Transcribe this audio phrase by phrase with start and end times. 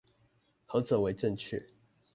[0.65, 1.63] 何者為正確？